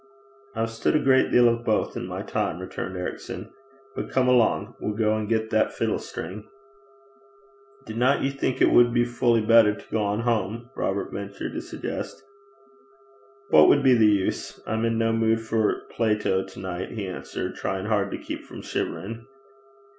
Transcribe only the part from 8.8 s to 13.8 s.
be fully better to gang hame?' Robert ventured to suggest. 'What